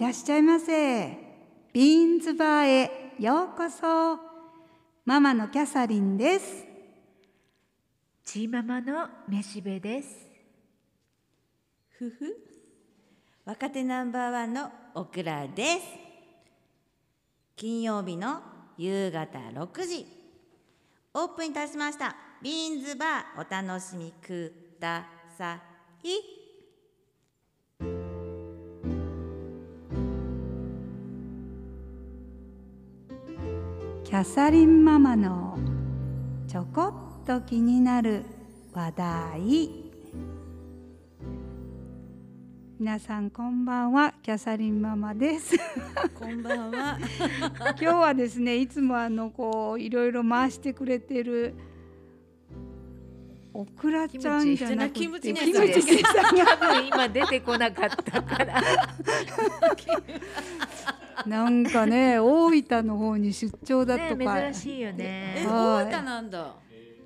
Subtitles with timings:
[0.00, 1.10] らっしゃいませ。
[1.74, 4.18] ビーンズバーへようこそ。
[5.04, 6.64] ママのキャサリンです。
[8.24, 10.26] チーママのめしべです。
[11.98, 12.34] ふふ。
[13.44, 15.80] 若手ナンバーワンのオクラです。
[17.54, 18.40] 金曜日の
[18.78, 20.06] 夕方6時。
[21.12, 22.16] オープンいたしました。
[22.40, 25.04] ビーンズバーお楽しみくだ
[25.36, 25.60] さ
[26.02, 26.39] い
[34.10, 35.56] キャサリンママの
[36.48, 38.24] ちょこっと気になる
[38.72, 39.70] 話題。
[42.80, 45.56] 皆さんこんばんはキャサリンママです。
[46.18, 46.98] こんばんは。
[47.60, 51.54] 今日はですねいつもあのこういろいろ回してくれてる
[53.54, 58.60] オクラちゃんじゃなくてキムチキ姉さんムチ姉さんが今出てこなかったから
[61.26, 65.84] なんかね大分の方に出張だとか、ね珍しいよえねはい。
[65.86, 66.54] 大分なんだ。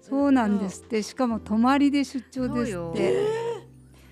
[0.00, 0.82] そうなんです。
[0.82, 3.24] ってしかも泊まりで出張ですって。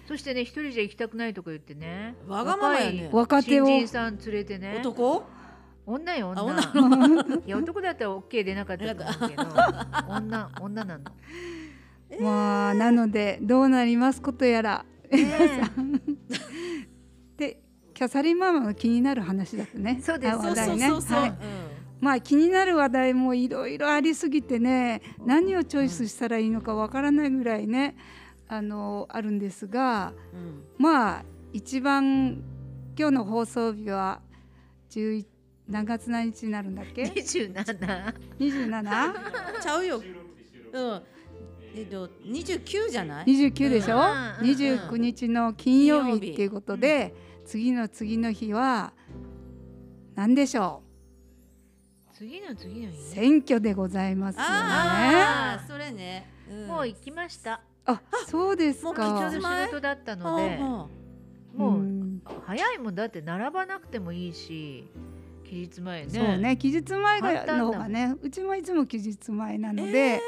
[0.08, 2.16] そしてね一人じゃ行きたくないとか言ってね。
[2.26, 3.10] わがままやね。
[3.12, 3.66] 若手を。
[3.66, 4.78] 新人さん連れてね。
[4.80, 5.24] 男？
[5.84, 6.62] 女よあ女。
[7.44, 9.42] いや男だったら OK 出なかったと思うけど。
[10.08, 11.04] 女女なの。
[12.20, 14.84] まあなのでどうなりますことやら。
[15.10, 15.26] ねで
[17.92, 20.00] キャサリンママの気になる話だとね。
[20.02, 20.32] そうです。
[20.34, 20.90] あ話題ね。
[20.90, 21.32] はい。
[22.00, 27.94] まあ気になる話題もいろいろありすぎてね何をチョイスしたらいいのかわからないぐらいね
[28.48, 30.12] あのあるんですが
[30.78, 32.42] まあ一番
[32.98, 34.20] 今日の放送日は
[34.90, 35.24] 11
[35.68, 40.02] 何月何日になるんだっけ？27 27?29 ちゃうよ。
[40.72, 41.02] うん。
[41.74, 43.26] えっと29じゃない？
[43.26, 44.56] でしょ、うんうんうん。
[44.90, 47.14] 29日の金曜日っていうことで、
[47.44, 48.92] 次の次の日は
[50.14, 50.82] 何でしょ
[52.14, 52.98] 次の次のう日？
[52.98, 54.48] ね選挙でございますよね。
[54.48, 56.66] ああそれね、うん。
[56.68, 57.60] もう行きました。
[57.84, 60.88] あそうですもうちょう仕事だったのでも
[61.58, 62.22] ううん。
[62.46, 64.88] 早いもんだって並ばなくてもいいし
[65.44, 66.10] 期日前ね。
[66.10, 70.20] そうね期日前がの方がねうちもいつも期日前なので、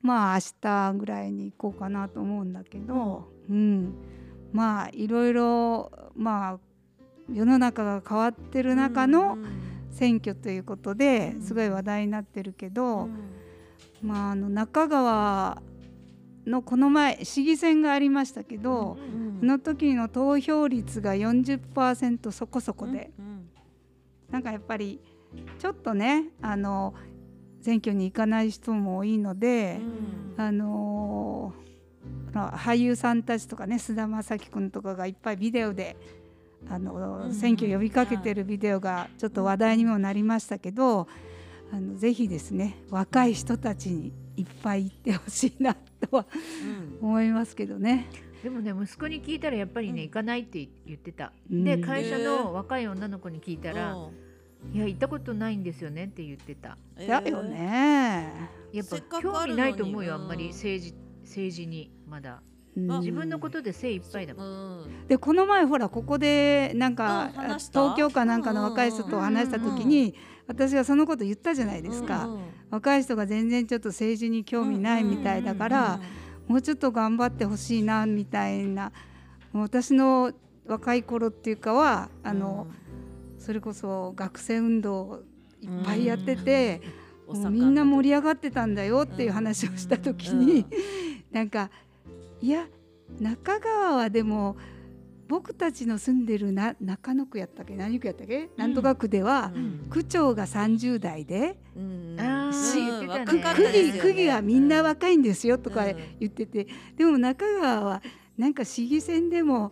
[0.00, 3.94] まあ明日ぐらいに行こうかなと思うんだけど、うん、
[4.52, 6.58] まあいろいろまあ
[7.32, 9.38] 世の中が変わってる中の
[9.90, 11.42] 選挙ということでうん。
[11.42, 13.10] すごい話題になってるけうど、ん。
[14.02, 15.62] まああの中川
[16.46, 23.48] のこの前市議選がありましたけど、うんその時の投票率が40%そこそこで、うん
[24.30, 25.00] なんかやっぱり
[25.58, 26.94] ちょっとねあの
[27.62, 29.80] 選挙に行かない人も多いので、
[30.36, 31.69] あのーあの
[32.32, 35.96] 俳優さんたちとかね菅田将暉君とかがいっぱいビデオで
[36.68, 41.08] あの、うん選挙呼びかけてるビデオがちょっと話題にもなりましたけど、
[41.72, 46.26] あのぜひですね若い人たちにいっぱい行ってほしいなとは
[47.00, 47.08] うん。
[47.08, 48.08] 思いますけどね。
[48.42, 50.08] でもね息子に聞いたらやっぱりね、うん。
[50.08, 51.64] 行かないって言ってた、うん。
[51.64, 54.10] で会社の若い女の子に聞いたら、う
[54.72, 54.76] ん。
[54.76, 58.50] いや行ったことないんですよねって言ってただよね。
[58.72, 60.94] やっぱ興味ないと思うよあんまりうん政治
[61.30, 62.42] 政治にまだ。
[62.76, 62.88] うん。
[63.00, 64.86] 自分のことで精一杯だもん、う。
[64.86, 65.06] ん。
[65.06, 67.30] でこの前ほらここでなんか
[67.72, 70.14] 東京かなんかの若い人と話した時に
[70.46, 72.40] 私がそのこと言ったじゃないですか、うんうん。
[72.70, 76.00] 若い人が全然ちょっと政治に興味ないみたいだから、
[76.48, 78.92] もうちょっと頑張ってほしいなみたいな。
[79.52, 80.32] もう私の
[80.66, 82.66] 若い頃っていうかはあの、
[83.38, 85.22] それこそ学生運動を
[85.62, 86.80] いっぱいやってて、
[87.50, 90.66] みんな盛り上がってたんだよっていう話をした時に、
[91.30, 91.70] なんか
[92.40, 92.66] いや
[93.18, 94.56] 中川はでも
[95.28, 97.76] 僕たちの住んでるな中野区やったっけ？
[97.76, 99.86] 何区やったっけ、なんとか区では、うん。
[99.88, 102.16] 区長が30代で、うん。
[102.52, 103.64] し言ってたね。
[103.64, 105.96] 区議区議はみんな若いんですよとかうん。
[106.18, 106.66] 言ってて、
[106.96, 108.02] でも中川は
[108.36, 109.70] なんか市議選でも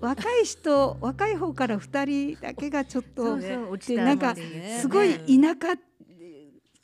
[0.00, 4.34] 若い人若い方から2人だけがちょっとそうそう落ちたでなんか
[4.80, 5.76] すごい田舎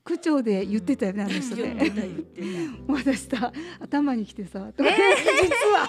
[0.04, 1.92] 区長で言ってたよね、あの人ね。
[2.88, 5.88] 私さ頭にきてさ、とか実は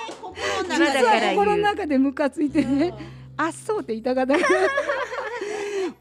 [0.67, 2.93] た実は心の中でムカついてね、
[3.37, 4.35] あっそうって言いたかった。
[4.35, 4.49] けど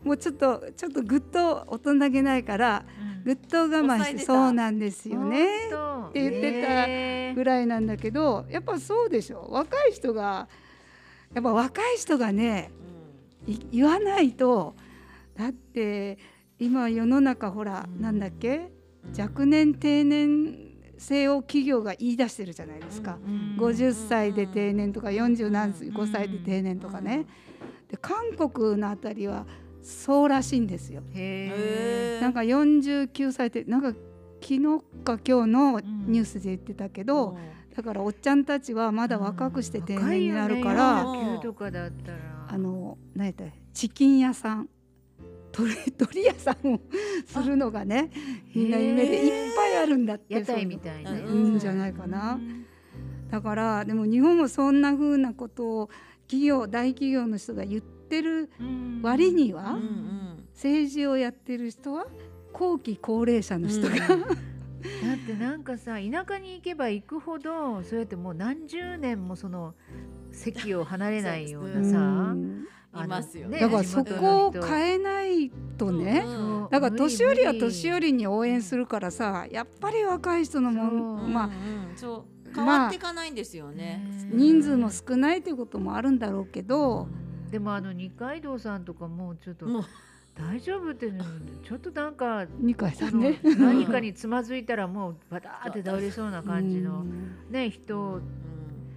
[0.04, 2.84] もうちょっとちょっとぐっと大人げないから
[3.16, 3.22] うん。
[3.24, 5.68] ぐっと我慢してそうなんですよね。
[5.68, 9.46] って言ってたねぐらいなんだけどやっぱそうでしょ。
[9.50, 10.48] 若い人が
[11.32, 12.72] やっぱ若い人がね
[13.46, 14.74] い言わないと
[15.36, 16.18] だって
[16.62, 18.70] 今世の中ほら、うんなんだっけ？
[19.18, 23.18] 若年定年性を企業が言い出してるじゃないですか、
[23.58, 27.26] 50歳で定年とか40何5歳で定年とかね、
[27.88, 29.44] で韓国のあたりは
[29.82, 31.02] そうらしいんですよ。
[31.14, 33.88] へなんか49歳ってなんか
[34.40, 34.60] 昨日
[35.02, 37.36] か今日のニュースで言ってたけど、
[37.74, 44.68] だからおっちゃんたちはまだ若くして定年になるから、あの何やったらチキン屋さん
[45.52, 46.80] 鳥 鳥屋さんを
[47.26, 48.10] するのがね
[48.54, 51.12] みんな夢でいっぱいあるんだって屋台みたいな。
[51.12, 52.40] ねんじゃないかな。
[53.30, 55.90] だからでも日本もそんな風なことを
[56.26, 58.50] 企業大企業の人が言ってる
[59.02, 60.22] 割には、うんうん。
[60.54, 62.06] 政治をやってる人は
[62.52, 64.18] 後期高齢者の人が、だっ
[65.26, 69.74] てなんかさ田舎に行けば行くほどそうやってもう何十年もその
[70.30, 72.34] 席を離れないようなさ、
[72.94, 81.50] いますよねだからそこを変えないとね、うんだから年寄りは年寄りりに応援するからさやっぱり若い人のもまあ
[82.54, 84.02] 変わっていかないんですよね。
[84.30, 87.08] 人数も少ないということもあるんだろうけど、
[87.50, 89.66] でもあの二階堂さんとかもうちょっと
[90.34, 91.24] 大丈夫っていうの
[91.64, 93.40] ちょっとなんか二階さんね。
[93.42, 97.36] 何かにつまずいたらもうバターって倒れそうな感じのうん。
[97.50, 98.20] ね人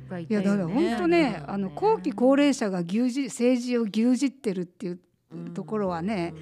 [0.10, 0.68] がいいやだから。
[0.68, 1.52] 本当ね、うん。
[1.52, 5.00] あの後期高齢者が牛耳政治を牛耳ってるっていう
[5.32, 5.54] うん。
[5.54, 6.34] ところはね、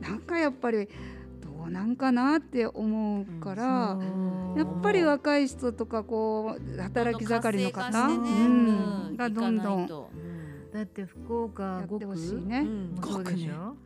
[0.00, 0.88] なんかやっぱり
[1.40, 8.14] どうなんかなって思うから、そうやっぱり若い人とかこう働き盛りの方、ね。
[8.14, 9.16] うん。
[9.16, 9.88] がどんどん。
[10.72, 12.60] だって福岡5やってほしい区ね。
[12.60, 13.76] うんもそうでしょ。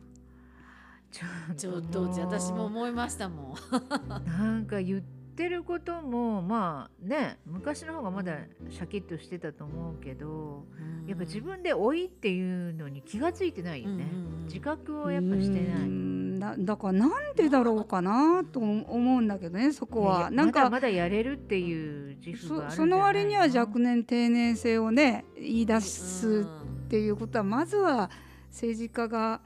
[1.09, 1.21] ち
[1.57, 4.25] ちょっと私も思いましたもん。
[4.25, 5.16] なんか言って
[5.47, 8.37] ることもまあね昔の方がまだ
[8.69, 10.65] シャキッとしてたと思うけど
[11.07, 14.05] やっぱ自分で老いっていうのに気がついてないよね、
[14.45, 15.87] 自覚をやっぱしてうない。
[15.87, 16.39] ん。
[16.39, 20.29] だだからなんでだろうかなと思うんだけどねそこは。
[20.31, 26.43] なんかまだやれるっていう自負があるんじゃないそその割には若年定年制をね言い出すうん
[26.87, 28.09] っていうことはまずは
[28.49, 29.41] 政治家が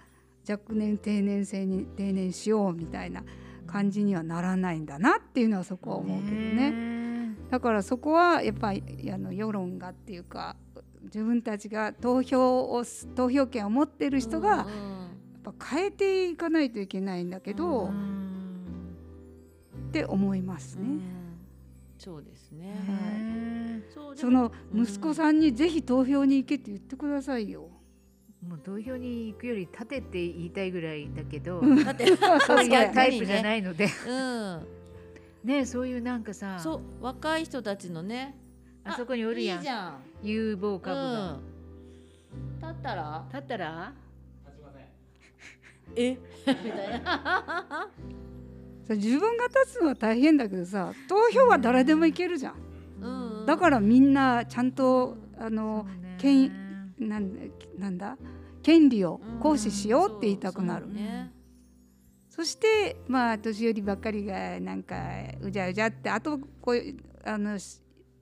[0.48, 3.24] 若年定年制に定年しようみたいな
[3.72, 6.72] 感じにはならないんだなっていうのはそこは思うけどね。
[6.72, 10.56] ねだからそこはやっぱりあの世論がっていうか
[11.04, 17.90] 自分たちが投票をす投票権を持ってる人がやっぱ変えていかないといけないんだけど、
[19.90, 20.88] って思いますね。
[20.88, 21.22] うん
[21.98, 22.74] そうですね。
[22.88, 27.70] ねそうそのうん息子さんにぜひ投票に行けって言ってくださいよ。
[28.48, 32.08] もう投票に行くより立てって言いたいぐらいだけど、だって
[32.46, 34.68] そういうねタイプじゃないのでうん、
[35.44, 38.36] ねそういうなんかさそう若い人たちのね。
[38.84, 39.98] あそこにおるやんいいじゃん。
[40.24, 41.40] 有望株が、うん。
[42.60, 43.26] 立ったら？
[43.30, 43.94] 立ったら？
[45.96, 46.18] え？
[46.48, 47.90] みたいな。
[48.90, 52.56] 自分が立つのは大変だけどさ投票は誰でも行けるじゃん。
[53.02, 56.52] うんだからみんなちゃんとあの権
[57.02, 57.42] なんだ
[57.78, 58.18] なんだ？
[58.64, 60.86] 権利を行使しようって言いたくなる。
[60.86, 61.32] そうそうね。
[62.30, 64.96] そしてまあ年寄りばっかりがなんか
[65.42, 67.82] うじゃうじゃってあとこういうあのし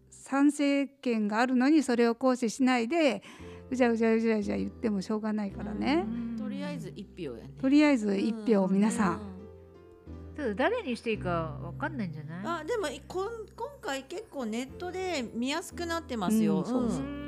[0.09, 3.21] 参政権があるのにそれを行使しないで
[3.69, 6.05] うじゃうじゃうじゃうじゃ言ってもしょうがないからね。
[6.37, 7.51] とりあえず一票やね。
[7.61, 9.15] とりあえず一票皆さん。
[9.15, 9.19] う
[10.35, 12.61] ただ誰にしていいかわかんないんじゃない？
[12.61, 16.59] あでもいこん今回結構ネットで見やすくなってますよ。
[16.59, 17.18] うんそううんそううん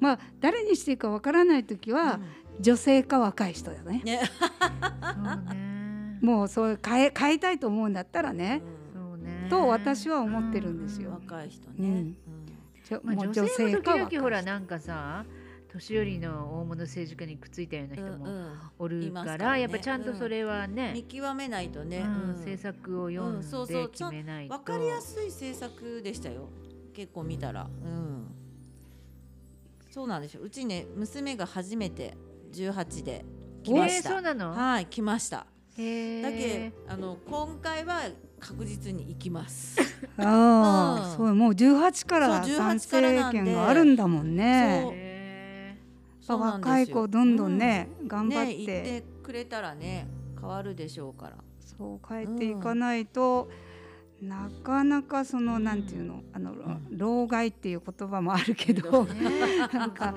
[0.00, 2.20] まあ誰にしていいかわからない時は
[2.60, 4.02] 女性か若い人だね。
[4.04, 4.20] ね。
[4.38, 4.46] そ
[5.50, 8.62] うねもうそう変え変えたいと思うんだったらね。
[8.92, 12.16] そうねと私は思ってるんですよ若い人ねうん。
[12.84, 15.24] ちょまあ、もう女性も時々ほら人なんかさ
[15.68, 21.98] 年寄りの大物政治家にくっついたような人もうんうんおるか,、からやっぱちゃんとそれはね、見極めないとね。
[21.98, 26.48] うんうん政策を読んうんそうそでう決めないと、わかりやすい政策でしたよ。
[26.94, 27.64] 結構見たら。
[27.64, 28.26] うん。
[29.98, 30.42] そうなんですよ。
[30.44, 32.16] うちね娘が初めて
[32.52, 33.24] 18で
[33.64, 34.10] 来まえー、した。
[34.10, 35.38] そうなの、はい来ました。
[35.38, 35.44] だ
[35.76, 38.02] けあの今回は
[38.38, 39.76] 確実に行きます。
[40.16, 44.82] ああ、うんそうもう18からそう参18からなんで政権があるんだもんね。
[44.84, 45.78] そうへ
[46.20, 50.06] そうなんですよ若い子どんどんね、頑張っね行て,、ってくれたらね
[50.40, 51.36] 変わるでしょうから。
[51.58, 53.50] そう変えていかないと、
[54.20, 56.52] なかなかその、なんていうのあの、
[56.90, 59.68] 老害っていう言葉もあるけど、ーね。
[59.72, 60.14] なんか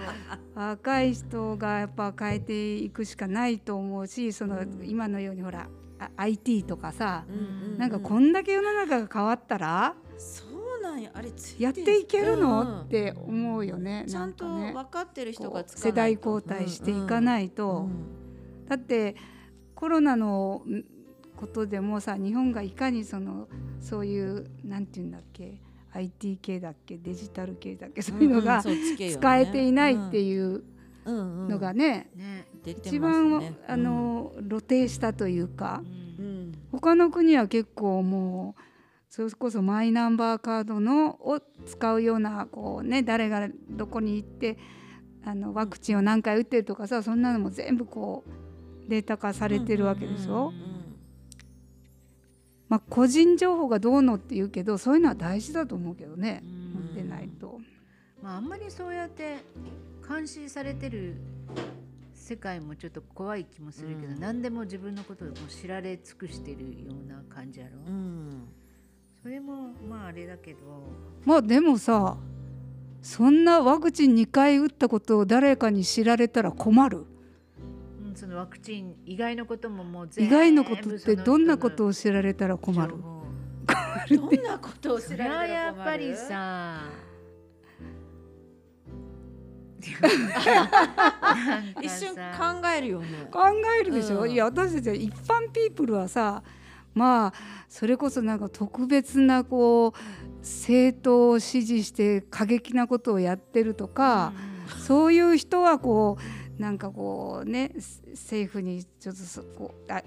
[0.56, 4.80] 若い人がやっぱ変えていくしかないと思うしその、うん。
[4.84, 5.68] 今のようにほら
[6.00, 10.46] あ IT とかさ、うんなんかこんだけ世の中が変わったらそ
[10.80, 14.06] うなんやあれつやっていけるの、うんって思うよね。
[14.08, 18.22] ちゃんと分かってる人が世代交代していかないと、うん
[18.68, 19.18] だって
[19.76, 20.86] コロナのん
[21.42, 23.48] ことでもさ日本がいかにその
[23.80, 25.60] そういうなんていうんだっけ
[25.94, 28.62] IT 系だっけデジタル系だっけそういうのが
[29.12, 30.64] 使えていないっていう
[31.50, 32.10] のがね
[32.90, 35.82] 一番あの露呈したというか
[36.72, 38.62] 他の国は結構もう
[39.10, 44.58] それこそマイナンバーカードのを使うようなこうね誰がどこに行って
[45.26, 50.54] あのワクチンを何回打ってるとかさそんなのも全部こうデータ化されてるわけでしょ？
[52.72, 56.42] まあ、個人情報がどうのって言うけどそういうのは大事だと思うけどね。
[56.74, 57.60] 持ってないと。
[58.24, 59.40] まあ、あんまりそうやって
[60.08, 61.18] 監視されてる
[62.14, 68.48] 世界もちょっと怖い気もするけど、うん、何でも自分のことをもう知られ尽くしてるような感じやろ、うん、
[69.22, 70.60] それもまああれだけど。
[71.26, 72.16] まあでもさ
[73.02, 77.06] そんなワクチン2回打ったことを誰かに知られたら困る
[78.16, 82.96] そのワクチン以外のことももう全部意外のことってどんなことを知られたら困る？
[84.10, 85.52] どんなことを知られたら困る？
[85.54, 86.82] やっぱりさ
[91.82, 93.08] 一瞬考えるよね。
[93.32, 93.40] 考
[93.80, 96.44] えるでしょ、うん、いや私たちは一般ピープルはさ
[96.94, 97.34] まあ
[97.68, 99.92] それこそなんか特別なこう
[100.42, 104.34] 政党を支持して過激なことをやってるとか、
[104.76, 106.22] うん、そういう人はこう
[106.62, 107.72] なんかこうね
[108.12, 110.04] 政府にちょっとこうあ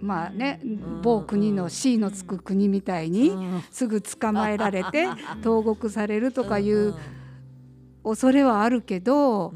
[0.00, 0.60] まあね、
[1.02, 3.32] 某国の C のつく国みたいに
[3.70, 5.06] すぐ捕まえられて
[5.40, 6.96] 投獄されるとかいう
[8.02, 9.54] 恐れはあるけど、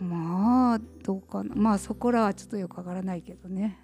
[0.00, 1.54] まあどうかな。
[1.54, 3.78] まあそこらはちょっとよくわからないけどね。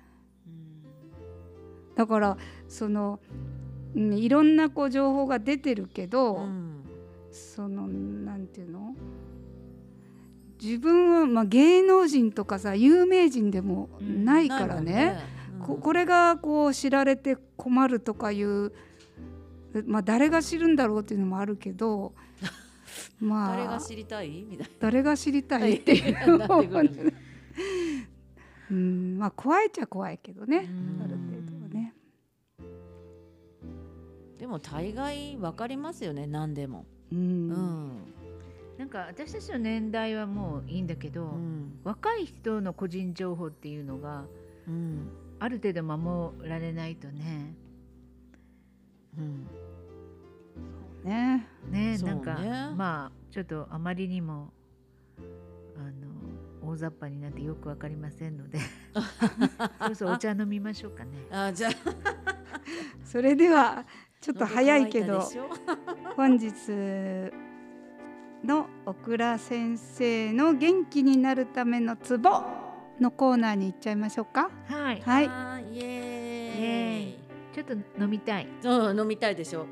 [1.94, 3.20] だからその、
[3.94, 6.48] うん、いろんなこう情報が出てるけど、
[7.30, 8.94] そのなんていうの？
[10.62, 14.92] 自分は、まあ、芸能人とかさ有名人でもないからね。
[14.92, 15.18] ね。
[15.66, 18.72] うん、これがこう知られて困るとかいう、
[19.86, 22.14] まあ、誰が知るんだろうっていうのもあるけど。
[23.18, 24.44] まあ、誰が知りたい？
[24.48, 24.72] みたいな。
[24.78, 25.78] 誰が知りたい？
[25.78, 26.14] っていう
[28.70, 29.18] うん。
[29.18, 30.58] まあ怖いっちゃ怖いけどね。
[30.58, 30.60] あ
[31.08, 31.94] る程度はね。
[34.38, 36.84] でも大概わかりますよね何でも。
[37.10, 37.22] うん、う
[37.54, 38.11] ん
[38.78, 44.24] なんか私たちの年代はもういいんだけど、うん、若い人の個人情報っていうのが、
[44.66, 47.54] うん、ある程度守られないとね。
[49.18, 49.46] うん、
[51.04, 51.46] ね。
[51.70, 52.38] ねなんか、
[52.76, 54.52] まあちょっとあまりにも
[55.76, 55.80] あ
[56.64, 58.58] の大雑把になってよくわかりませんので。
[59.86, 61.10] そうそうお茶飲みましょうかね。
[61.30, 61.70] あじゃ
[63.04, 63.84] それでは
[64.20, 65.22] ちょっと早いけど
[66.16, 66.52] 本日
[68.44, 72.42] のオクラ先生の元気になるためのツボ
[73.00, 74.50] のコーナーに行っちゃいましょうか。
[74.66, 75.00] はい。
[75.00, 75.24] はい。
[75.74, 77.18] イエーイ。
[77.54, 78.48] ちょっと飲みたい。
[78.64, 79.66] うん、飲みたいでしょ。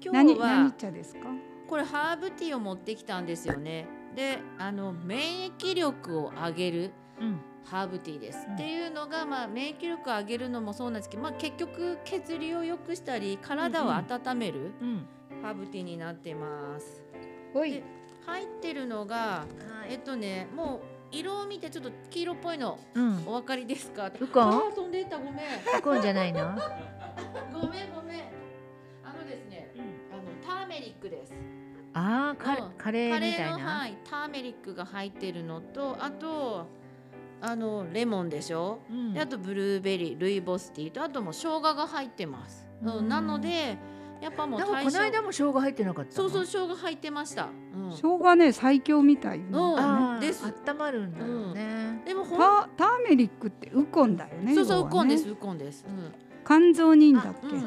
[0.00, 1.20] 今日は何茶ですか？
[1.68, 3.86] これハーブティーを持ってきたんですよね。
[4.14, 6.92] で、あの免疫力を上げる。
[7.20, 14.70] うんハーブティーです、うん、っていうのが、まあ、免疫力を上げるのもそうなんですけど、まあ、結局血流を良くしたり体を温める、
[15.42, 17.02] ハーブティーになってます。
[17.52, 17.82] で
[18.26, 19.44] 入ってるのが、
[19.88, 20.80] えっとねも
[21.12, 24.10] う色を見てちょっと黄色っぽいの、うん、お分かりですか？
[24.20, 25.18] ウコン飛んでた？
[25.18, 25.34] ごめん。
[25.78, 26.40] ウコンじゃないの？
[27.52, 28.22] ごめんごめん。
[29.04, 31.32] あのですね、うん、あのターメリックです。
[31.94, 33.58] ああ、カカレーみたいな？
[33.58, 36.66] はい、ターメリックが入ってるのとあと
[37.40, 43.78] あのレモンでしょ、うん、であとブルーベリールイボスティーとあとも生姜が入ってます、うん、なので
[44.20, 50.44] やっぱもうこの間も生姜入ってなかったそうそう生姜入ってました、うん、生姜ね最強みたい、ね、うん、です。
[50.66, 57.60] 温まるんだよね、うん、でもタターメリックってウコンだよねそうそう、ね、ウコンですウコンです、うん、肝臓にいいんだっけ、うん、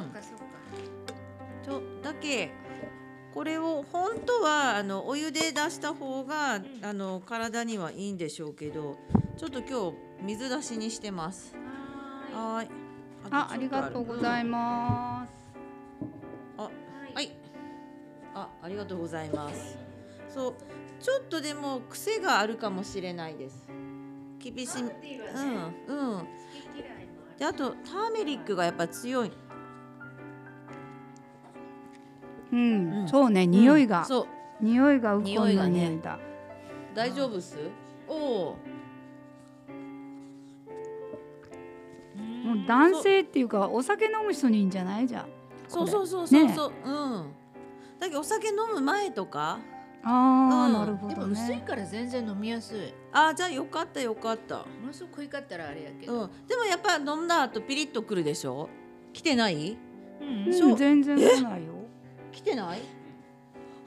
[1.63, 2.51] ちょだけ
[3.33, 8.97] これを本当はあのお湯で出した方が、あの体にはいいんでしょうけど
[9.37, 11.55] ちょっと今日水出しにしてます。
[12.33, 12.89] はい。
[13.31, 15.38] あありがとうございます
[18.61, 19.77] あありがとうございます。
[20.29, 20.53] そう
[20.99, 23.65] ちょっとでも癖があるかもしれないです。
[24.37, 24.87] 厳しい、うん
[25.87, 26.27] うん。
[27.37, 29.31] であとターメリックがやっぱ強い。
[32.51, 34.27] うん、うん、そうね匂いが、うん、そう。
[34.61, 35.99] 匂いがウコンの匂いだ、ね、
[36.93, 37.57] 大丈夫っす？
[38.07, 38.57] おお
[42.43, 45.07] もう男性っていうかお酒飲む人にいいんじゃない？
[45.07, 45.25] じゃ
[45.67, 47.33] そうそうそうそうそう、ね、うん
[47.99, 49.59] だけどお酒飲む前とか？
[50.03, 50.73] ああ、うん。
[50.73, 51.63] なるほどでも薄いね。
[51.67, 52.93] から全然飲みやすい。
[53.11, 54.59] あじゃあよかったよかった。
[54.59, 56.47] ものすごく濃いかったらあれやけど、うん。
[56.47, 58.69] でもやっぱ飲んだ後ピリッとくるでしょ？
[59.11, 59.77] 来てない？
[60.21, 60.69] うんそう。
[60.69, 61.73] うん、全然来ないよ。
[62.31, 62.79] 来てない？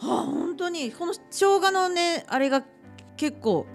[0.00, 2.62] はあ本当にこの生姜のねあれが
[3.16, 3.66] 結構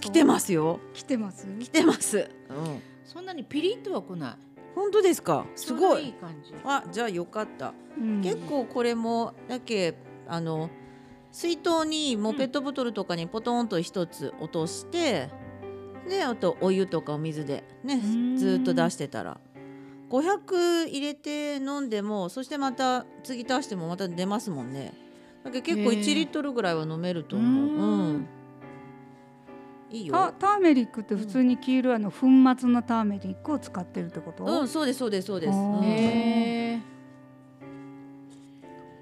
[0.00, 0.80] 来てますよ。
[0.94, 1.46] 来てます？
[1.46, 2.30] 来てます。
[2.48, 2.82] うん。
[3.04, 4.34] そんなにピリッとは来ない
[4.76, 5.44] 本当ですか？
[5.56, 6.04] すごい。
[6.04, 6.54] いい感じ。
[6.64, 7.74] あじゃあよかった。
[7.98, 8.20] うん。
[8.22, 9.94] 結構これもだけ
[10.28, 10.70] あの
[11.32, 15.30] 水筒にもうペットボトルとかにポトンと一つ落として、
[16.08, 18.36] であとお湯とかお水でねん。
[18.36, 19.40] ずーっと出してたら。
[20.08, 24.92] 500入れて飲んでもそしてまた次足してもまた出ますもんね。
[25.42, 27.64] だけど結構へー1リットルぐらいは飲めると思う。
[27.64, 28.16] ううん。
[28.18, 28.28] ん
[29.90, 32.26] いいタよターメリックって普通に黄色いあの粉
[32.58, 34.44] 末のターメリックを使ってるってこと？
[34.44, 35.52] うんそうですそうですそうです、
[35.82, 36.80] へ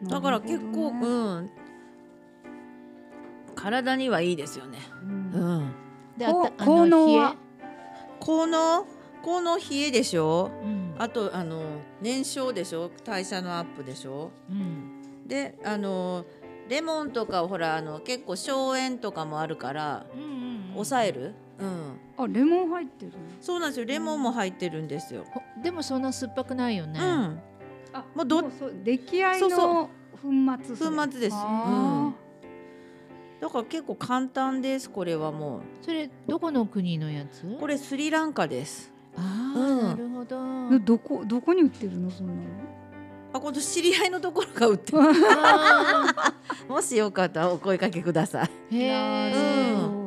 [0.03, 1.01] だから結構、ね。
[1.03, 1.09] う
[1.41, 1.51] ん。
[3.55, 4.79] 体にはいいですよね。
[5.03, 5.31] うん。
[5.33, 5.75] うん。
[6.19, 7.37] ーで効能はあの冷え？
[8.21, 8.87] この
[9.23, 10.51] この冷えでしょ？
[10.63, 10.95] うん。
[10.99, 11.63] あとあの
[12.03, 12.91] 燃焼でしょ？
[13.05, 14.31] 代謝のアップでしょ？
[14.51, 15.27] うん。
[15.27, 16.27] であの
[16.69, 20.44] レモンとかほらあの結構消炎とかもあるからうんうん
[20.75, 23.19] 抑える、うん、あレモン入ってるの？
[23.41, 23.87] そうなんですよ。
[23.87, 25.25] レモンも入ってるんですよ。
[25.33, 27.41] ほでもそんな酸っぱくないよね、うん、
[27.93, 29.91] あもうどそう出来合いの
[30.23, 30.29] 粉
[30.65, 31.37] 末粉末です。
[31.37, 32.13] あ
[33.41, 37.47] だから結構簡単ですこれはもそれどこの国のやつ？
[37.47, 38.93] うこれスリランカです。
[39.17, 39.83] ああ、うん。
[39.83, 40.37] なるほど。
[40.37, 42.41] ーどこどこに売ってるのそんなの？
[43.35, 44.99] あこの知り合いのところが売ってる。
[45.01, 46.33] あ
[46.69, 48.51] もしよかったらお声かけください。
[48.75, 48.79] ー。
[48.81, 50.04] へなるえ、ほど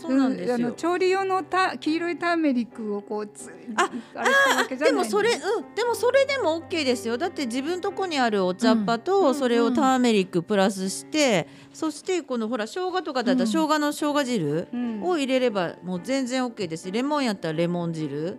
[0.00, 0.72] そうなんですあのよ。
[0.72, 7.18] 調理用のた黄色いターメリックをこうつああれしたわけじゃないのでもそれうんでもそれでも OK ですよ。
[7.18, 13.52] だって自分とこにあるお茶っ葉うんとそれをターメリックプラスして、そしてこのほら生姜とかだったらうん。
[13.52, 15.02] 生姜の生姜汁うん。
[15.02, 16.90] を入れればもう全然 OK です。
[16.90, 18.38] レモンやったらレモン汁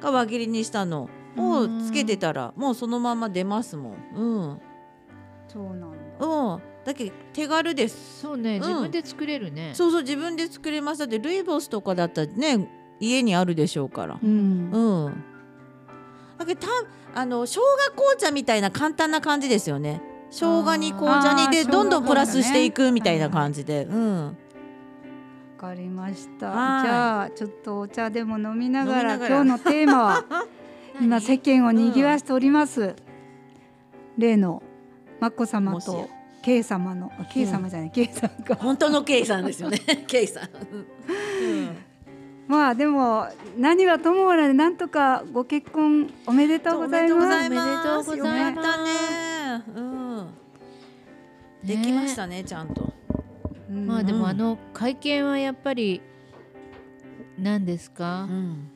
[0.00, 3.92] が輪切りにしたのをつけてたらもうそのまま出ますもん。
[4.14, 4.60] うん。
[5.48, 6.26] そうなんだ。
[6.26, 8.20] うんだけど手軽です。
[8.22, 8.60] そうねん。
[8.62, 11.00] 自分で作れるね、そうそう自分で作れます。
[11.00, 12.66] だってルイボスとかだったらね
[12.98, 14.18] 家にあるでしょうから。
[14.22, 14.70] うん。
[14.72, 15.24] うん。
[16.38, 16.68] だけどた
[17.14, 17.60] あの生姜
[17.94, 20.00] 紅茶みたいな簡単な感じですよね。
[20.30, 24.24] 生姜に紅茶にでどんどんプラスしていくみたいな感じで、うん。
[24.24, 24.32] わ
[25.58, 26.48] かりました。
[26.48, 26.82] はい。
[26.84, 30.24] じゃあちょっとお茶でも飲みながら今日のテーマは
[31.02, 32.96] 今世間を賑わしております。
[34.16, 34.62] 例の
[35.20, 36.08] 眞子さまと
[36.48, 38.54] 慶様の慶様じゃない慶さんか。
[38.54, 39.78] 本当のケイさんですよね。
[40.08, 40.44] ケイさん。
[40.44, 41.76] うん
[42.48, 43.26] まあでも
[43.58, 47.14] 何はともあれなんとかご結婚おめでとうございます。
[47.14, 47.60] おめでとうございます。
[47.60, 49.64] おめでとうございますよかったね。
[49.76, 50.28] うん。
[51.64, 52.94] できましたねちゃんと。
[53.70, 56.00] うんまあでもうんあの会見はやっぱり
[57.38, 58.70] 何ですか、うん。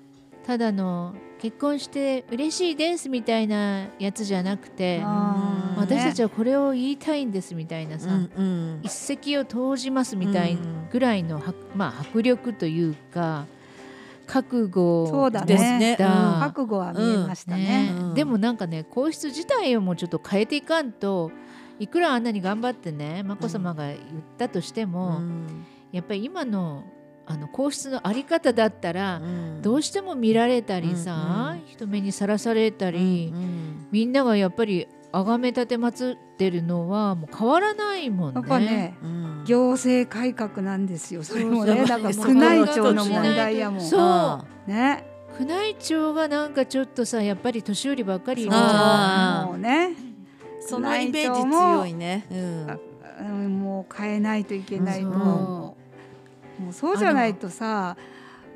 [0.45, 5.52] ただの結婚して嬉しいですみたいなやつじゃなくてあー
[5.83, 8.81] 私たちねはこれを言いたいんですみたいなさ、うんうん。
[8.83, 13.47] 一石を投じますみたいうんぐらいのは、まあ、迫力というか
[14.27, 15.47] 覚悟そうだね。
[15.47, 15.97] ですね。
[15.99, 17.93] だ覚悟は見えましたね。
[17.93, 17.93] ね。
[17.93, 18.15] うん。
[18.15, 21.31] でもなんかね皇室自体をもうちょっと変えていかんと
[21.79, 23.99] いくらあんなに頑張ってね眞子さまが言っ
[24.39, 25.67] たとしてうも、ん。
[25.91, 26.85] やっぱり今の
[27.25, 29.63] あの皇室の在り方だったら、うん。
[29.63, 31.67] どうしても見られたりさ、うんうん。
[31.67, 33.87] 人目にさらされたり、うん。
[33.91, 38.41] みんながやっぱり崇め立てまつってるのはもう変わらないもんね。
[38.41, 41.23] やっぱねうん行政改革なんですよ。
[41.23, 43.81] それもねだから宮内庁の問題やもん。
[43.81, 45.07] そうあね。
[45.39, 49.95] 宮内庁がなんかちょっとさやっぱり年寄りばっかりいるじあゃーもうね。
[50.63, 52.27] ーそのイメージ強いね。
[52.31, 52.79] うん
[53.21, 55.77] うんもう変えないといけないとそうは思
[56.61, 56.63] う。
[56.63, 57.97] もうそうじゃないとさ、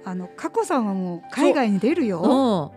[0.04, 2.72] あの佳子さんはもう海外に出るよ。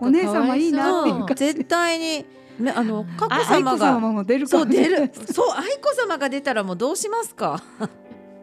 [0.00, 2.26] お姉様いいなっていうか絶対に。
[2.58, 3.78] ねあの佳子様が。
[3.78, 5.08] 子様も出るかそうもしれない。
[5.08, 5.32] 出る。
[5.32, 7.62] そう愛子様が出たらもうどうしますか？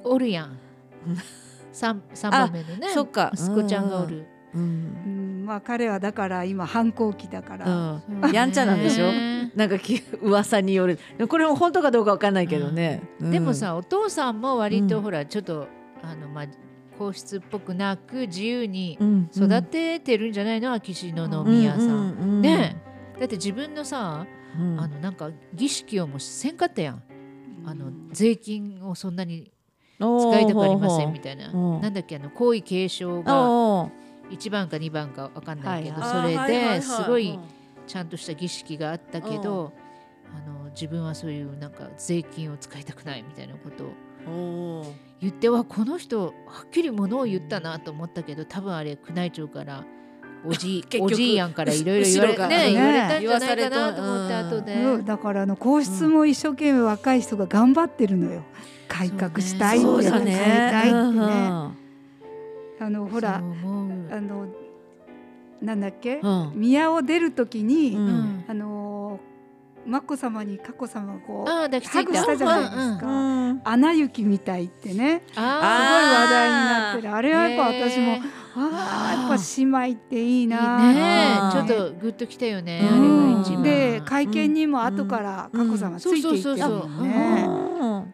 [0.03, 0.57] おるやん。
[1.71, 2.89] 三三番目のね。
[2.93, 3.31] そっか。
[3.33, 4.25] 息子ちゃんがおる。
[4.55, 4.61] うん。
[4.61, 4.65] う
[5.09, 8.01] ん、まあ彼はだから今反抗期だから。
[8.21, 8.31] うん。
[8.31, 9.11] やんちゃなんでしょ？
[9.11, 10.99] ねなんかき噂による。
[11.27, 13.03] これも本当かどうかわかんないけどね。
[13.21, 13.31] うん。
[13.31, 14.87] でもさお父さんも割うん。
[14.87, 15.67] とほらちょっと
[16.01, 16.45] あのまあ
[16.99, 22.39] 皇室っぽくなく自由にうん育ててるんじゃないの秋篠宮さん。
[22.39, 22.75] んね。
[23.15, 24.27] えだって自分のさ
[24.59, 24.79] うん。
[24.79, 27.03] あのなんか儀式をもうせんかったやん。
[27.65, 29.49] あの税金をそんなに
[29.97, 31.51] 使いたくありませんみたいな。
[31.79, 33.91] なんだっけあの皇位継承がおー
[34.31, 37.39] 1番か2番か分かんないけど、はいそれですごい
[37.87, 39.71] ちゃんとした儀式があったけど、
[40.35, 43.85] あの自分はそういうなんか税金を使いたくないみたいなこと
[44.29, 46.31] を言ってはこの人は
[46.65, 49.85] っきりものを言ったなと思ったけど多分あれ宮内庁から
[50.45, 53.93] おじ おじいやんからいろいろ言われ,、言われたんじゃないかな言わされた。
[53.93, 55.05] と思って後で、うん。
[55.05, 58.43] だからあの皇室も一生懸命若い人が頑張ってるのよ。
[58.87, 59.85] 改革したいって。
[59.85, 61.77] そうだ変えねたいってね、うん
[62.81, 64.47] あのほらあの
[65.61, 66.51] なんだっけ、うん。
[66.55, 67.97] 宮を出る時に、
[68.47, 68.78] あの
[69.85, 73.07] 眞子さまに佳子さまがこうハグしたじゃないですか。
[73.07, 73.61] うんうんうん。
[73.63, 75.23] アナ雪みたいってね。
[75.27, 75.49] すごいあ
[76.21, 77.15] 話題になってる。
[77.15, 78.21] あれはやっぱ私もね
[78.55, 81.39] ああやっぱ姉妹っていいいいなね。
[81.51, 82.87] ちょっとグッときたよね、うん。
[82.87, 83.63] あれが一番。
[83.63, 87.45] で会見にも後から佳子さまついていってるもんね。
[87.47, 88.13] うん。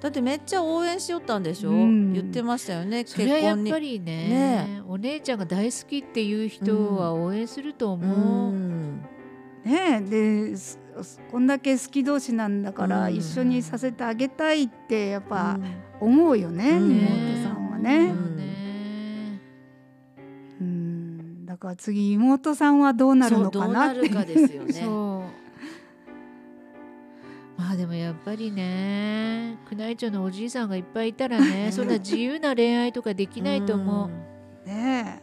[0.00, 2.12] だってめっちゃ応援しよったんでしょ、うん。
[2.12, 4.82] 言ってましたよねそれはやっぱりりねね。
[4.86, 9.00] お姉ちゃんが大好きっていう人は応援すると思う、ん
[9.64, 10.78] ねです
[11.30, 13.14] こんだけ好き同士なんだからうん。
[13.14, 15.58] 一緒にさせてあげたいってやっぱ
[16.00, 16.08] うん。
[16.08, 16.90] 思うよね、うん。
[16.90, 18.14] 妹さんはね。
[20.60, 21.46] うん。
[21.46, 24.08] だから次妹さんはどうなるのかなって。
[24.08, 24.86] ですよね。
[27.56, 34.10] まあでもやっぱりね宮内庁のおじいさんがいっぱいいたらね そんな自由な恋愛とかできないと思
[34.64, 35.22] う、ね。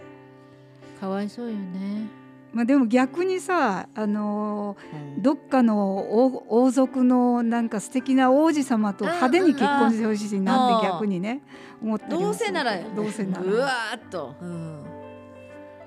[1.00, 2.21] かわいそうよね
[2.54, 11.42] まあ、でも逆にさあのうんーどっかの王王族のなんか素敵な王子様と派手に結婚してほしいなって逆にね
[11.82, 12.30] 思ったど。
[12.30, 14.84] うせならどうせなうわらーっと、うん。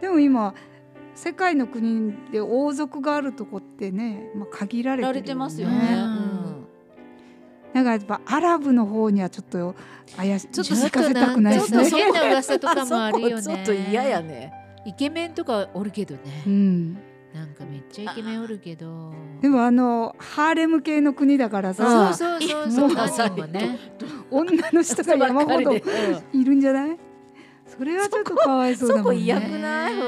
[0.00, 0.54] でも今
[1.14, 6.66] 世界の国で王族があるとこってね、まあ、限られてるられてますよね、ねうん。
[7.74, 7.84] なん。
[7.84, 9.74] かやっぱアラブの方にはちょっと
[10.16, 11.90] 怪しいちょっと近づかせたくないですね。
[11.90, 12.04] ちょっと。
[12.04, 13.34] 変な噂とかもあるよね。
[13.34, 16.20] あ そこちょっと嫌やねイケメンとかおるけどね。
[16.46, 16.94] うん、
[17.34, 19.12] なんかめっちゃイケメンおるけど。
[19.40, 22.66] でもあのハーレム系の国だからそうさそうそう。
[22.66, 23.78] もそうう何人もね
[24.30, 25.80] 女の人が山ほどい
[26.44, 26.98] るんじゃない？
[27.66, 29.18] それはちょっとかわいそうだもんね。
[29.18, 29.94] そこ嫌くない？
[29.96, 30.02] ね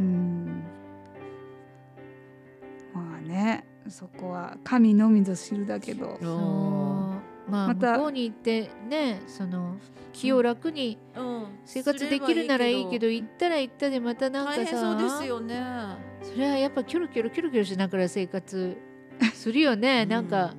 [0.00, 0.64] うん。
[2.92, 6.08] まあねそこは神のみぞ知るだけど。
[6.08, 7.05] うんそう
[7.48, 9.76] まあ向こうに行ってねその
[10.12, 11.46] 気を楽にうん。
[11.64, 15.62] 生活できるならいいけど行ったら行ったでまたなんか大変そうさですよね。
[16.22, 18.76] それはやっぱキョロキョロキョロキョロしながら生活
[19.34, 20.06] するよね。
[20.06, 20.54] なんか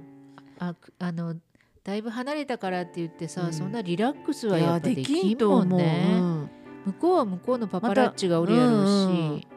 [0.60, 1.36] あくあの
[1.84, 3.54] だいぶ離れたからって言ってさ、うん。
[3.54, 6.50] そんなリラックスはいやっぱでできんもん思う、ね、うん
[6.88, 9.47] 向こうは向こうのパパラッチがおるやろうし、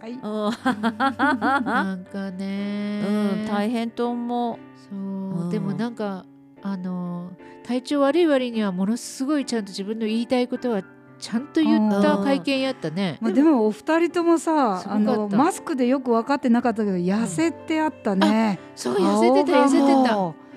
[0.00, 0.12] はい。
[0.12, 0.20] うん。
[1.64, 3.12] なんかね、う
[3.44, 4.67] ん、大変と思う。
[4.90, 5.50] そう、うん。
[5.50, 6.24] でもなんか
[6.62, 7.30] あの
[7.64, 10.82] 体調悪い割にはものすごいちゃんと自分の言いたいことは
[11.18, 13.18] ちゃんと言った会見やったね。
[13.20, 20.48] まあ、でもお二人ともさあのマスクでよく分かってなかったけど痩せてあったね、そう痩せてた痩せてた。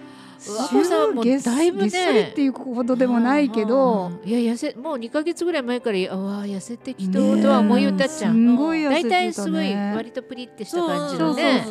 [0.41, 1.89] さんもだいぶね。
[1.89, 8.53] げっていうほどでもないけど、うんいや痩せもう2ヶ月ぐらい前からあわ痩せてきとうとは思いよっちゃすん。
[8.53, 11.65] んごい痩せてた、大体ね、すごい割とプリってした感じそうそうのね。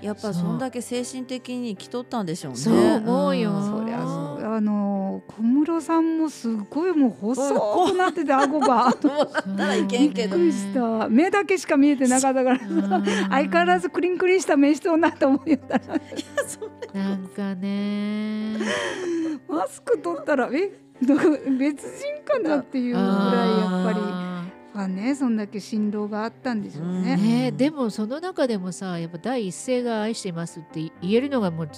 [0.00, 2.58] そやっぱそんだけ精神的に来とったんでしょうね。
[2.58, 3.52] そう思うよ。
[3.52, 3.80] うん。
[3.80, 4.54] そりゃうんそう。
[4.54, 7.60] あの小室さんもすごいもう細
[7.92, 8.92] くなってて顎が。
[9.56, 10.36] たらいけびっんけど。
[10.36, 10.42] く。
[10.42, 11.08] りした。
[11.08, 12.60] 目だけしか見えてなかったから。
[12.68, 13.04] うん。
[13.30, 15.84] 相変わらずクリンクリンした目しとうなと思いよったら
[16.94, 17.16] な。
[17.16, 18.56] んかね。
[19.48, 21.14] マスク取ったらえど
[21.58, 23.04] 別人かなっていうぐらい
[23.60, 24.35] やっぱり
[24.76, 27.16] あまあねそんだけ振動があったんでしょうーね。
[27.16, 31.68] ねでもその中でもさやっぱ第一声が愛してますって言えるのがもう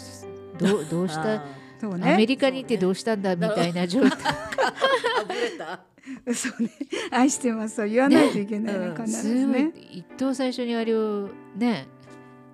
[0.58, 1.34] どうどうした？
[1.36, 1.44] あ
[1.80, 2.26] そうアメね。
[2.26, 4.18] リカに行ってどうしたんだみたいな状態。
[6.34, 6.70] そうね。
[7.10, 9.72] 愛してますと言わないといけないねね必すごいずね。
[9.92, 11.86] 一等最初にあれをね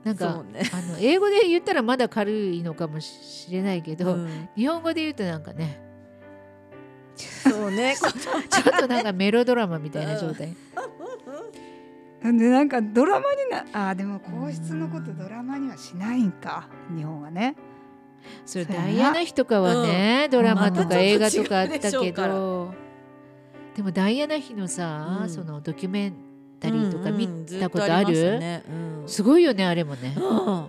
[0.05, 5.81] なんか、ねあの英語で言ったらまだ軽いのかもしれないけど、うん日本語で言うとなんかね
[7.17, 7.95] そう ね。
[7.97, 8.09] ちょ
[8.77, 10.55] っとなんかメロドラマみたいな状態。
[12.23, 17.55] でなんかドラマになあーでも皇室のことドラマにはしないんか日本はね。
[18.47, 22.73] それダイアナ妃とかはね、ドラマとか映画とかあったけど
[23.77, 26.15] でもダイアナ妃のさ、うんそのドキュメン
[26.59, 28.63] タリーとか見うんうんたことある、ずっとりましたね
[29.03, 30.15] うんすごいよねあれもね。
[30.17, 30.67] うん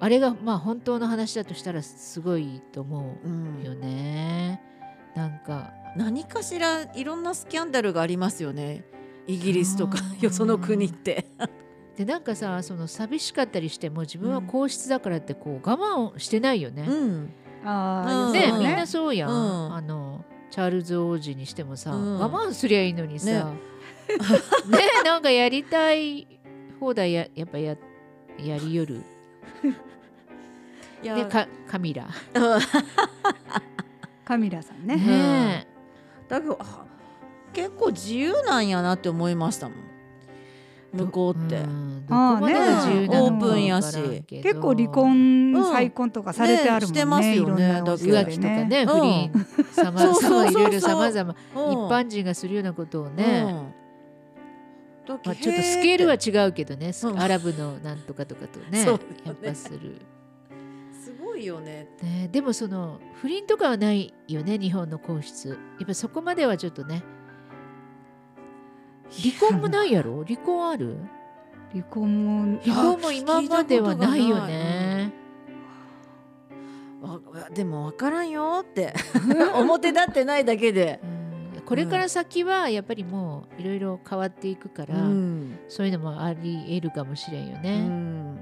[0.00, 4.60] あれがまあ本当の話だとしたらすごいと思うんうよね。
[5.18, 8.84] なんか何かしらいろんなスキャンダルがありますよね。
[9.26, 11.26] イギリスとかよその国って。
[11.96, 16.86] でなんかさその寂しかったりしても自分は皇室だからってこう我慢をしてないよね。
[16.88, 17.32] うん。
[17.64, 18.58] あね、うん。
[18.60, 19.74] みんなそうやん、うん。
[19.74, 22.18] あのチャールズ王子にしてもさ、うん。
[22.20, 23.42] 我慢すりゃいいのにさ、ね。
[24.70, 26.28] ねなんかやりたい
[26.78, 27.76] 放題ややっぱや
[28.38, 29.02] やりよる。
[31.02, 31.16] いや。
[31.16, 32.06] でかカミラ
[34.28, 34.96] カミラさんね。
[34.96, 35.66] ね
[36.28, 36.84] だけどあ
[37.54, 39.78] 結構自由なんやなって思いましたもん。
[40.92, 44.22] 向こうって、あーまでが自由なのかオープンやし。
[44.26, 47.00] 結構離婚、うん再婚とかされてあるもんね。
[47.00, 49.00] ねしてますよね浮気とかねうん。
[49.00, 49.66] 不倫。
[49.72, 51.72] さまいろいろさまざまうん。
[51.72, 53.44] 一般人がするようなことをね、
[55.08, 57.18] うん、まあ、ちょっとスケールは違うけどね、うん。
[57.18, 58.84] アラブのなんとかとかとね。
[59.24, 60.02] やっぱする、
[61.38, 61.88] いよね。
[62.02, 65.48] ね、でもその不倫とかはないよね日本の皇室。
[65.48, 67.02] やっぱそこまではちょっとね。
[69.10, 70.22] 離婚もないやろ？
[70.28, 70.96] 離婚ある？
[71.72, 72.24] 離婚
[72.54, 75.12] も離婚も今まではないよね。
[77.00, 77.20] わ
[77.54, 78.92] でも分からんよって。
[79.54, 81.00] 表立ってないだけで、
[81.56, 81.62] うん。
[81.62, 85.58] これから先はやっぱりもういろいろ変わっていくから、うん。
[85.68, 88.36] そういうのもあり得るかもしれんようね、ん。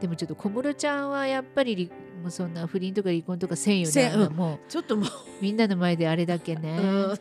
[0.00, 4.58] でもちょっと小室ちゃんはやっぱり離もうそんな不倫とか離婚とかせんよねせんもう。
[4.70, 5.08] ちょっともう、
[5.40, 7.18] みんなの前であれだけね、うん。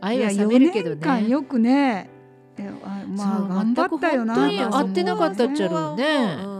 [0.00, 2.10] 愛は冷めるけど4年間ねよくね。
[2.84, 6.36] あまあ頑張ったよな本当に会ってなかったっちゃろうね。
[6.44, 6.54] うん。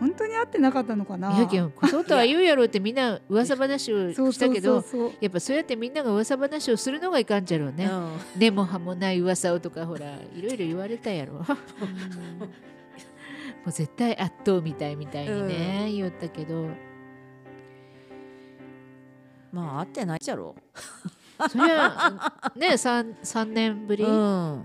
[0.00, 1.36] 本当に会ってなかったのかな。
[1.36, 4.82] いやけんこそとは言うやろうってみんな噂話をしたけど
[5.20, 7.90] やっぱそうやってみんなが噂話をするのがいかんじゃろうね、
[8.34, 11.44] 根も葉もない噂をとかほらいろいろ言われたやろ
[13.64, 16.68] もう絶対圧倒みたいみたいにね、言ったけど。
[19.52, 20.54] まあ会ってないじゃろ。
[21.50, 24.64] そりゃね 3, 三年ぶり、うん。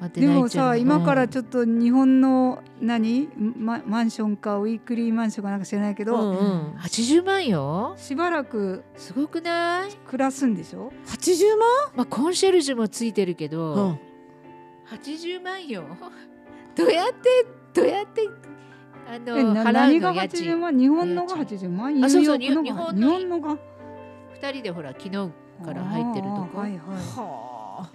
[0.00, 3.28] 会ってでもさ今からょちょっと日本の何？
[3.36, 6.42] ママンションかウィークリーマンションかなんか知らないけど、うんう
[6.74, 6.74] ん。
[6.74, 7.94] 80万よ？
[7.96, 11.58] しばらくすごくない、暮らすんでしょ？80万？
[11.96, 13.98] まあ、コンシェルジュもついてるけど、うん。
[14.90, 15.84] 80万よ？
[16.76, 17.46] どうやって
[17.76, 18.28] どうやって
[19.08, 20.78] あの払う何が80の家賃万？
[20.78, 22.92] 日本のが80万ニューあそうそうヨークのが？
[22.92, 23.56] 日日本のが
[24.40, 25.10] ？2人でほら昨日
[25.64, 26.78] から入ってるとこ、あーはいはい。
[26.78, 27.90] は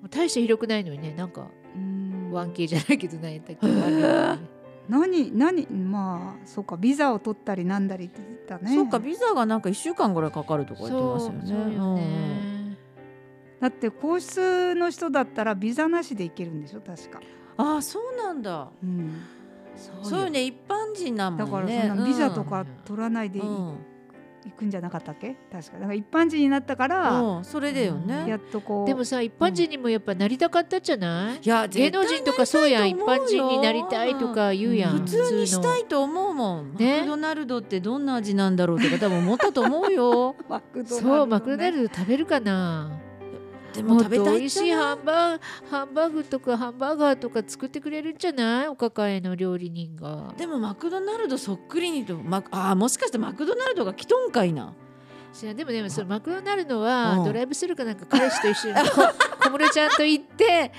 [0.00, 2.32] もう大して広くないのにねなんかうん。
[2.32, 3.66] 1K じゃないけど何やったっけ。
[4.88, 8.74] 何何まあそうかビザを取ったりなんだりって言ってたあ、ね。
[8.74, 11.40] そうかビザがなんか1週間ぐらいかかるとか言ってますよね。
[11.44, 12.76] そうそうよね、
[13.58, 18.68] だって皇室の人だったらビザなしで行けるんでしょ確か、うんああそうなんだ。
[18.82, 19.22] うん、
[20.02, 20.44] そうよね。
[20.44, 21.44] 一般人なもんね。
[21.44, 23.78] だからそんなビザとか取らないでいうん。
[24.46, 25.34] 行くんじゃなかったっけ？
[25.50, 25.78] 確か。
[25.78, 27.44] だから一般人になったからうん。
[27.44, 28.28] それだよね。
[28.28, 28.86] やっとこう。
[28.86, 32.90] でもさ一般人にもやっぱなりたかったんじゃない、いや芸能人とかそうやん。
[32.90, 36.98] 一般人になりたいとか言うやん、うん普通にしたのいと思うもん、ね。
[36.98, 40.36] マクドナルドってどんな味なんだろうとか多分思ったと思うよ。
[40.48, 41.16] マクドナルドね。
[41.16, 42.90] そうマクドナルド食べるかな
[43.76, 48.68] でも食べたい美味しいハンバーハンバーグとかハンバーガーとか作ってくれるんじゃない？
[48.68, 50.34] お抱えの料理人が。
[50.36, 52.14] でもマクドナルドそっくりにと
[52.50, 54.74] あーもしかしてマクドナルドが来とんかいな。
[55.54, 57.24] でもでもそのマクドナルドはうん。
[57.24, 59.02] ドライブスルーかなんか彼氏と一緒にこ
[59.44, 60.72] 小室ちゃんと行って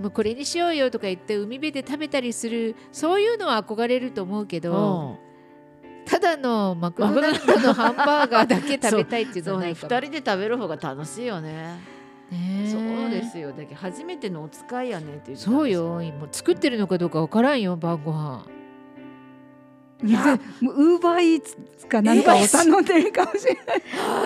[0.00, 5.18] もうこれにしようよとか言って海辺で食べたりするそういうのは憧れると思うけど
[6.06, 9.92] ただのマクドナルドのハンバーガーだけ食べたいっていうのはないかも。
[9.92, 11.78] 2人で食べる方が楽しいよね
[12.30, 13.52] ねえそうですよ。
[13.52, 16.02] だけど初めてのお使いやねってそうよ。
[16.02, 18.44] 今作ってるのかどうかわからんよ晩ご飯。
[20.04, 23.82] いやウーバーイーツか何かを頼んでるかもしれない、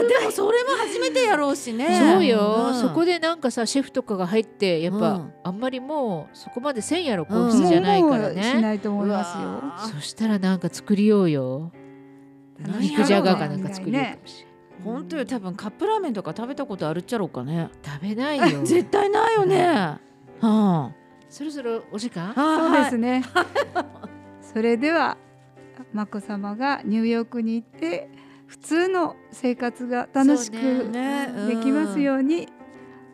[0.07, 1.99] でもそれも初めてやろうしね。
[1.99, 2.75] そうよ、ん。
[2.75, 5.33] そこでなんかさシェフとかが入ってやっぱ、うん。
[5.43, 9.95] あんまりもうそこまでせんやろうん皇室じゃないからもうしね、ないと思いますよ。
[9.95, 11.73] そしたらなんか作りようよ。
[12.59, 14.52] 何肉じゃがかなんか作りようかもしれない、
[14.85, 17.71] 本当よ多分カップラーメンとか食べたことあるっちゃろうかね。
[17.85, 18.63] 食べないよ。
[18.65, 19.99] 絶対ないよね、は
[20.41, 20.93] あ
[21.29, 22.35] そろそろお時間？
[22.35, 23.21] そうですね。
[23.21, 23.27] ね。
[24.43, 25.17] それでは
[25.95, 28.11] 眞子さまがニューヨークに行って
[28.47, 32.49] 普通の生活が楽しくできますように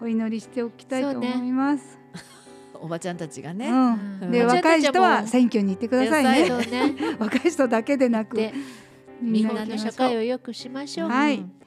[0.01, 1.99] お祈りしておきたいと思います。
[2.81, 4.31] おばちゃんたちがね、うん、うん。
[4.31, 6.67] で若い人は選挙に行ってください野ね。
[6.67, 6.95] ね。
[7.19, 8.53] 若い人だけでなくで
[9.21, 11.39] みんなの社会を良くしましょう、はい。
[11.39, 11.58] うん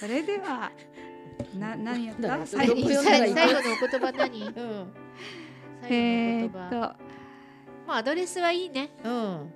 [0.00, 0.70] それでは
[1.58, 2.46] な何やった？
[2.46, 2.96] 最後のお言
[4.00, 4.42] 葉何？
[4.44, 4.52] うん。
[4.52, 4.86] 最後の
[5.88, 6.76] えー言葉っと。
[7.86, 8.90] まあアドレスはいいね。
[9.04, 9.52] うん。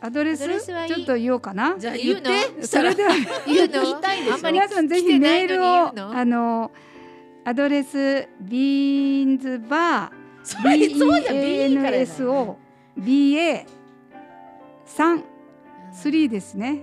[0.00, 0.44] アドレス？
[0.66, 1.76] ちょっと言おうかな？
[1.78, 2.66] じゃあ言って？
[2.66, 3.10] それでは。
[3.46, 6.70] 言うの言いたいでしょ皆さんぜひメールをあの
[7.44, 10.26] アドレスビーンズバー
[10.62, 12.58] BENS を
[12.98, 13.66] BA
[14.84, 15.24] 三
[15.94, 16.82] 3ですね。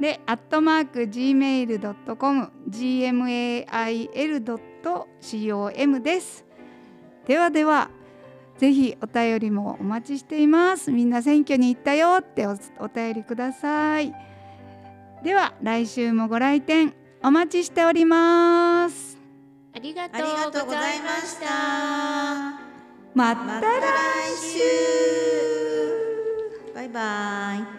[0.00, 3.70] で、アットマーク gmail.com gmail.com
[6.02, 6.44] です。
[7.26, 7.90] ではでは
[8.58, 10.90] ぜひお便りもお待ちしています。
[10.90, 14.12] みんな選挙に行ったよっておお便りください。
[15.22, 19.18] では来週もご来店お待ちしております。
[19.74, 22.60] ありがとうございました。
[23.14, 23.70] また来
[24.36, 24.58] 週。
[26.74, 27.77] バイバイ